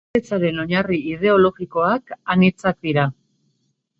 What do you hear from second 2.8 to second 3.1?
dira.